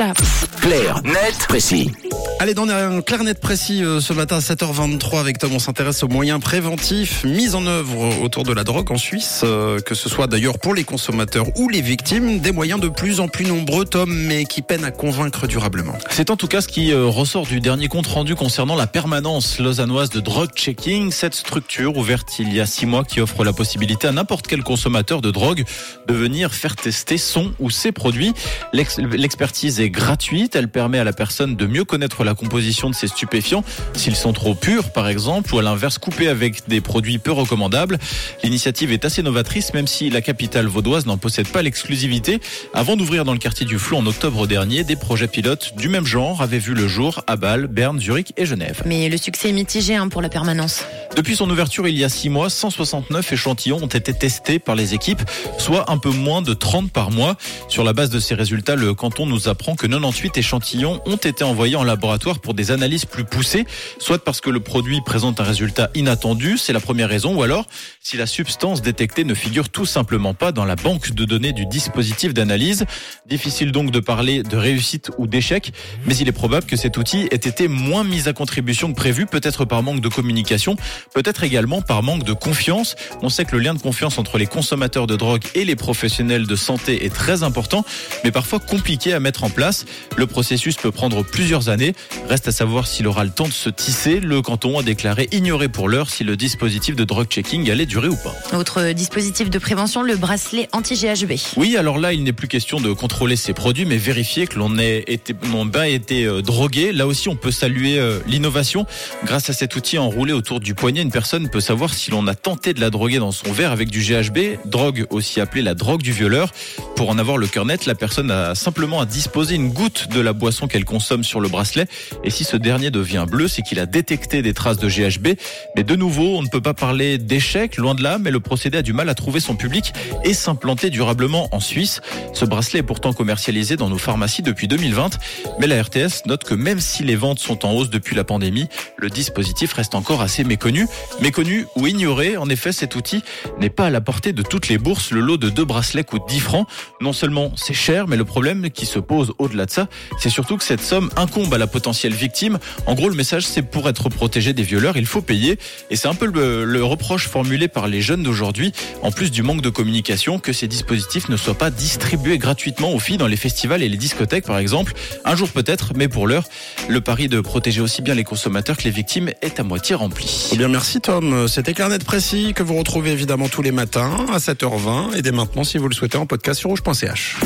ça. 0.00 0.14
Clair, 0.62 1.02
net, 1.04 1.36
précis. 1.46 1.90
Allez, 2.38 2.54
dans 2.54 2.66
un 2.66 3.02
clair 3.02 3.22
net 3.22 3.38
précis 3.38 3.84
euh, 3.84 4.00
ce 4.00 4.14
matin 4.14 4.36
à 4.36 4.40
7h23 4.40 5.20
avec 5.20 5.36
Tom, 5.36 5.52
on 5.52 5.58
s'intéresse 5.58 6.02
aux 6.02 6.08
moyens 6.08 6.40
préventifs 6.40 7.22
mis 7.24 7.54
en 7.54 7.66
œuvre 7.66 8.22
autour 8.22 8.44
de 8.44 8.52
la 8.54 8.64
drogue 8.64 8.90
en 8.90 8.96
Suisse, 8.96 9.42
euh, 9.44 9.78
que 9.80 9.94
ce 9.94 10.08
soit 10.08 10.26
d'ailleurs 10.26 10.58
pour 10.58 10.72
les 10.72 10.84
consommateurs 10.84 11.48
ou 11.56 11.68
les 11.68 11.82
victimes, 11.82 12.38
des 12.38 12.50
moyens 12.50 12.80
de 12.80 12.88
plus 12.88 13.20
en 13.20 13.28
plus 13.28 13.44
nombreux, 13.44 13.84
Tom, 13.84 14.10
mais 14.10 14.44
qui 14.46 14.62
peinent 14.62 14.86
à 14.86 14.90
convaincre 14.90 15.46
durablement. 15.46 15.98
C'est 16.08 16.30
en 16.30 16.36
tout 16.36 16.46
cas 16.46 16.62
ce 16.62 16.68
qui 16.68 16.92
euh, 16.92 17.04
ressort 17.04 17.46
du 17.46 17.60
dernier 17.60 17.88
compte 17.88 18.06
rendu 18.06 18.34
concernant 18.34 18.74
la 18.74 18.86
permanence 18.86 19.58
lausannoise 19.58 20.08
de 20.08 20.20
drug 20.20 20.48
checking, 20.54 21.10
cette 21.10 21.34
structure 21.34 21.94
ouverte 21.98 22.38
il 22.38 22.54
y 22.54 22.60
a 22.60 22.64
six 22.64 22.86
mois 22.86 23.04
qui 23.04 23.20
offre 23.20 23.44
la 23.44 23.52
possibilité 23.52 24.08
à 24.08 24.12
n'importe 24.12 24.46
quel 24.46 24.62
consommateur 24.62 25.20
de 25.20 25.30
drogue 25.30 25.64
de 26.08 26.14
venir 26.14 26.54
faire 26.54 26.76
tester 26.76 27.18
son 27.18 27.52
ou 27.58 27.68
ses 27.68 27.92
produits. 27.92 28.32
L'expertise 28.72 29.78
est 29.78 29.89
gratuite, 29.90 30.56
elle 30.56 30.68
permet 30.68 30.98
à 30.98 31.04
la 31.04 31.12
personne 31.12 31.56
de 31.56 31.66
mieux 31.66 31.84
connaître 31.84 32.24
la 32.24 32.34
composition 32.34 32.90
de 32.90 32.94
ces 32.94 33.08
stupéfiants, 33.08 33.64
s'ils 33.94 34.16
sont 34.16 34.32
trop 34.32 34.54
purs 34.54 34.90
par 34.90 35.08
exemple, 35.08 35.54
ou 35.54 35.58
à 35.58 35.62
l'inverse 35.62 35.98
coupés 35.98 36.28
avec 36.28 36.68
des 36.68 36.80
produits 36.80 37.18
peu 37.18 37.32
recommandables. 37.32 37.98
L'initiative 38.42 38.92
est 38.92 39.04
assez 39.04 39.22
novatrice, 39.22 39.74
même 39.74 39.86
si 39.86 40.10
la 40.10 40.20
capitale 40.20 40.66
vaudoise 40.66 41.06
n'en 41.06 41.18
possède 41.18 41.48
pas 41.48 41.62
l'exclusivité. 41.62 42.40
Avant 42.74 42.96
d'ouvrir 42.96 43.24
dans 43.24 43.32
le 43.32 43.38
quartier 43.38 43.66
du 43.66 43.78
Flou 43.78 43.96
en 43.96 44.06
octobre 44.06 44.46
dernier, 44.46 44.84
des 44.84 44.96
projets 44.96 45.28
pilotes 45.28 45.74
du 45.76 45.88
même 45.88 46.06
genre 46.06 46.42
avaient 46.42 46.58
vu 46.58 46.74
le 46.74 46.88
jour 46.88 47.22
à 47.26 47.36
Bâle, 47.36 47.66
Berne, 47.66 48.00
Zurich 48.00 48.32
et 48.36 48.46
Genève. 48.46 48.82
Mais 48.86 49.08
le 49.08 49.16
succès 49.16 49.50
est 49.50 49.52
mitigé 49.52 49.96
hein, 49.96 50.08
pour 50.08 50.22
la 50.22 50.28
permanence. 50.28 50.84
Depuis 51.20 51.36
son 51.36 51.50
ouverture 51.50 51.86
il 51.86 51.98
y 51.98 52.02
a 52.02 52.08
six 52.08 52.30
mois, 52.30 52.48
169 52.48 53.34
échantillons 53.34 53.76
ont 53.82 53.86
été 53.86 54.14
testés 54.14 54.58
par 54.58 54.74
les 54.74 54.94
équipes, 54.94 55.20
soit 55.58 55.92
un 55.92 55.98
peu 55.98 56.08
moins 56.08 56.40
de 56.40 56.54
30 56.54 56.90
par 56.90 57.10
mois. 57.10 57.36
Sur 57.68 57.84
la 57.84 57.92
base 57.92 58.08
de 58.08 58.18
ces 58.18 58.34
résultats, 58.34 58.74
le 58.74 58.94
canton 58.94 59.26
nous 59.26 59.46
apprend 59.46 59.76
que 59.76 59.86
98 59.86 60.38
échantillons 60.38 61.02
ont 61.04 61.16
été 61.16 61.44
envoyés 61.44 61.76
en 61.76 61.84
laboratoire 61.84 62.38
pour 62.38 62.54
des 62.54 62.70
analyses 62.70 63.04
plus 63.04 63.24
poussées, 63.24 63.66
soit 63.98 64.24
parce 64.24 64.40
que 64.40 64.48
le 64.48 64.60
produit 64.60 65.02
présente 65.04 65.40
un 65.40 65.44
résultat 65.44 65.90
inattendu, 65.94 66.56
c'est 66.56 66.72
la 66.72 66.80
première 66.80 67.10
raison, 67.10 67.36
ou 67.36 67.42
alors 67.42 67.66
si 68.00 68.16
la 68.16 68.24
substance 68.24 68.80
détectée 68.80 69.24
ne 69.24 69.34
figure 69.34 69.68
tout 69.68 69.84
simplement 69.84 70.32
pas 70.32 70.52
dans 70.52 70.64
la 70.64 70.74
banque 70.74 71.10
de 71.10 71.26
données 71.26 71.52
du 71.52 71.66
dispositif 71.66 72.32
d'analyse. 72.32 72.86
Difficile 73.26 73.72
donc 73.72 73.90
de 73.90 74.00
parler 74.00 74.42
de 74.42 74.56
réussite 74.56 75.10
ou 75.18 75.26
d'échec, 75.26 75.74
mais 76.06 76.16
il 76.16 76.28
est 76.28 76.32
probable 76.32 76.64
que 76.64 76.76
cet 76.76 76.96
outil 76.96 77.28
ait 77.30 77.34
été 77.34 77.68
moins 77.68 78.04
mis 78.04 78.26
à 78.26 78.32
contribution 78.32 78.90
que 78.90 78.96
prévu, 78.96 79.26
peut-être 79.26 79.66
par 79.66 79.82
manque 79.82 80.00
de 80.00 80.08
communication, 80.08 80.76
peut-être 81.14 81.44
également 81.44 81.82
par 81.82 82.02
manque 82.02 82.24
de 82.24 82.32
confiance. 82.32 82.96
On 83.22 83.28
sait 83.28 83.44
que 83.44 83.56
le 83.56 83.62
lien 83.62 83.74
de 83.74 83.80
confiance 83.80 84.18
entre 84.18 84.38
les 84.38 84.46
consommateurs 84.46 85.06
de 85.06 85.16
drogue 85.16 85.42
et 85.54 85.64
les 85.64 85.76
professionnels 85.76 86.46
de 86.46 86.56
santé 86.56 87.04
est 87.04 87.14
très 87.14 87.42
important, 87.42 87.84
mais 88.24 88.30
parfois 88.30 88.58
compliqué 88.58 89.12
à 89.12 89.20
mettre 89.20 89.44
en 89.44 89.50
place. 89.50 89.84
Le 90.16 90.26
processus 90.26 90.76
peut 90.76 90.92
prendre 90.92 91.22
plusieurs 91.22 91.68
années. 91.68 91.94
Reste 92.28 92.48
à 92.48 92.52
savoir 92.52 92.86
s'il 92.86 93.06
aura 93.06 93.24
le 93.24 93.30
temps 93.30 93.48
de 93.48 93.52
se 93.52 93.70
tisser. 93.70 94.20
Le 94.20 94.42
canton 94.42 94.78
a 94.78 94.82
déclaré 94.82 95.28
ignorer 95.32 95.68
pour 95.68 95.88
l'heure 95.88 96.10
si 96.10 96.24
le 96.24 96.36
dispositif 96.36 96.96
de 96.96 97.04
drug 97.04 97.28
checking 97.28 97.70
allait 97.70 97.86
durer 97.86 98.08
ou 98.08 98.16
pas. 98.16 98.34
Autre 98.56 98.92
dispositif 98.92 99.50
de 99.50 99.58
prévention, 99.58 100.02
le 100.02 100.16
bracelet 100.16 100.68
anti-GHB. 100.72 101.32
Oui, 101.56 101.76
alors 101.76 101.98
là, 101.98 102.12
il 102.12 102.22
n'est 102.22 102.32
plus 102.32 102.48
question 102.48 102.80
de 102.80 102.92
contrôler 102.92 103.36
ses 103.36 103.52
produits, 103.52 103.84
mais 103.84 103.96
vérifier 103.96 104.46
que 104.46 104.58
l'on 104.58 104.78
ait 104.78 105.04
été, 105.06 105.32
bien 105.32 105.84
été 105.84 106.24
euh, 106.24 106.42
drogué. 106.42 106.92
Là 106.92 107.06
aussi, 107.06 107.28
on 107.28 107.36
peut 107.36 107.50
saluer 107.50 107.98
euh, 107.98 108.18
l'innovation. 108.26 108.86
Grâce 109.24 109.50
à 109.50 109.52
cet 109.52 109.76
outil 109.76 109.98
enroulé 109.98 110.32
autour 110.32 110.60
du 110.60 110.74
poignet, 110.74 110.99
une 111.00 111.10
personne 111.10 111.48
peut 111.48 111.60
savoir 111.60 111.94
si 111.94 112.10
l'on 112.10 112.26
a 112.26 112.34
tenté 112.34 112.74
de 112.74 112.80
la 112.80 112.90
droguer 112.90 113.18
dans 113.18 113.32
son 113.32 113.52
verre 113.52 113.72
avec 113.72 113.90
du 113.90 114.00
GHB, 114.00 114.66
drogue 114.66 115.06
aussi 115.10 115.40
appelée 115.40 115.62
la 115.62 115.74
drogue 115.74 116.02
du 116.02 116.12
violeur. 116.12 116.52
Pour 116.96 117.10
en 117.10 117.18
avoir 117.18 117.38
le 117.38 117.46
cœur 117.46 117.64
net, 117.64 117.86
la 117.86 117.94
personne 117.94 118.30
a 118.30 118.54
simplement 118.54 119.00
à 119.00 119.06
disposer 119.06 119.54
une 119.54 119.70
goutte 119.70 120.08
de 120.10 120.20
la 120.20 120.32
boisson 120.32 120.68
qu'elle 120.68 120.84
consomme 120.84 121.24
sur 121.24 121.40
le 121.40 121.48
bracelet 121.48 121.86
et 122.24 122.30
si 122.30 122.44
ce 122.44 122.56
dernier 122.56 122.90
devient 122.90 123.26
bleu, 123.28 123.48
c'est 123.48 123.62
qu'il 123.62 123.78
a 123.78 123.86
détecté 123.86 124.42
des 124.42 124.54
traces 124.54 124.78
de 124.78 124.88
GHB. 124.88 125.38
Mais 125.76 125.84
de 125.84 125.96
nouveau, 125.96 126.36
on 126.36 126.42
ne 126.42 126.48
peut 126.48 126.60
pas 126.60 126.74
parler 126.74 127.18
d'échec, 127.18 127.76
loin 127.76 127.94
de 127.94 128.02
là, 128.02 128.18
mais 128.18 128.30
le 128.30 128.40
procédé 128.40 128.78
a 128.78 128.82
du 128.82 128.92
mal 128.92 129.08
à 129.08 129.14
trouver 129.14 129.40
son 129.40 129.56
public 129.56 129.92
et 130.24 130.34
s'implanter 130.34 130.90
durablement 130.90 131.48
en 131.52 131.60
Suisse. 131.60 132.00
Ce 132.32 132.44
bracelet 132.44 132.80
est 132.80 132.84
pourtant 132.84 133.12
commercialisé 133.12 133.76
dans 133.76 133.88
nos 133.88 133.98
pharmacies 133.98 134.42
depuis 134.42 134.68
2020, 134.68 135.18
mais 135.58 135.66
la 135.66 135.82
RTS 135.82 136.26
note 136.26 136.44
que 136.44 136.54
même 136.54 136.80
si 136.80 137.02
les 137.02 137.16
ventes 137.16 137.38
sont 137.38 137.64
en 137.64 137.72
hausse 137.72 137.90
depuis 137.90 138.14
la 138.16 138.24
pandémie, 138.24 138.68
le 138.96 139.08
dispositif 139.08 139.72
reste 139.72 139.94
encore 139.94 140.20
assez 140.20 140.44
méconnu. 140.44 140.79
Méconnu 141.20 141.66
ou 141.76 141.86
ignoré, 141.86 142.36
en 142.36 142.48
effet, 142.48 142.72
cet 142.72 142.96
outil 142.96 143.22
n'est 143.58 143.70
pas 143.70 143.86
à 143.86 143.90
la 143.90 144.00
portée 144.00 144.32
de 144.32 144.42
toutes 144.42 144.68
les 144.68 144.78
bourses. 144.78 145.10
Le 145.10 145.20
lot 145.20 145.36
de 145.36 145.50
deux 145.50 145.64
bracelets 145.64 146.04
coûte 146.04 146.22
10 146.28 146.40
francs. 146.40 146.68
Non 147.00 147.12
seulement 147.12 147.52
c'est 147.56 147.74
cher, 147.74 148.08
mais 148.08 148.16
le 148.16 148.24
problème 148.24 148.70
qui 148.70 148.86
se 148.86 148.98
pose 148.98 149.32
au-delà 149.38 149.66
de 149.66 149.70
ça, 149.70 149.88
c'est 150.18 150.30
surtout 150.30 150.56
que 150.56 150.64
cette 150.64 150.80
somme 150.80 151.10
incombe 151.16 151.52
à 151.52 151.58
la 151.58 151.66
potentielle 151.66 152.14
victime. 152.14 152.58
En 152.86 152.94
gros, 152.94 153.08
le 153.08 153.14
message, 153.14 153.46
c'est 153.46 153.62
pour 153.62 153.88
être 153.88 154.08
protégé 154.08 154.52
des 154.52 154.62
violeurs, 154.62 154.96
il 154.96 155.06
faut 155.06 155.22
payer. 155.22 155.58
Et 155.90 155.96
c'est 155.96 156.08
un 156.08 156.14
peu 156.14 156.26
le, 156.26 156.80
reproche 156.84 157.28
formulé 157.28 157.68
par 157.68 157.88
les 157.88 158.00
jeunes 158.00 158.22
d'aujourd'hui, 158.22 158.72
en 159.02 159.12
plus 159.12 159.30
du 159.30 159.42
manque 159.42 159.60
de 159.60 159.68
communication, 159.68 160.38
que 160.38 160.52
ces 160.52 160.66
dispositifs 160.66 161.28
ne 161.28 161.36
soient 161.36 161.54
pas 161.54 161.70
distribués 161.70 162.38
gratuitement 162.38 162.92
aux 162.92 162.98
filles 162.98 163.18
dans 163.18 163.26
les 163.26 163.36
festivals 163.36 163.82
et 163.82 163.88
les 163.88 163.96
discothèques, 163.96 164.46
par 164.46 164.58
exemple. 164.58 164.94
Un 165.24 165.36
jour 165.36 165.48
peut-être, 165.50 165.92
mais 165.94 166.08
pour 166.08 166.26
l'heure, 166.26 166.44
le 166.88 167.00
pari 167.00 167.28
de 167.28 167.40
protéger 167.40 167.80
aussi 167.80 168.02
bien 168.02 168.14
les 168.14 168.24
consommateurs 168.24 168.76
que 168.76 168.84
les 168.84 168.90
victimes 168.90 169.30
est 169.42 169.60
à 169.60 169.62
moitié 169.62 169.94
rempli. 169.94 170.48
Eh 170.52 170.56
merci 170.70 171.00
Tom. 171.00 171.48
C'était 171.48 171.74
Carnet 171.74 171.98
précis 171.98 172.52
que 172.54 172.62
vous 172.62 172.76
retrouvez 172.76 173.10
évidemment 173.10 173.48
tous 173.48 173.62
les 173.62 173.72
matins 173.72 174.26
à 174.32 174.38
7h20 174.38 175.16
et 175.16 175.22
dès 175.22 175.32
maintenant 175.32 175.64
si 175.64 175.78
vous 175.78 175.88
le 175.88 175.94
souhaitez 175.94 176.18
en 176.18 176.26
podcast 176.26 176.60
sur 176.60 176.70
rouge.ch. 176.70 177.36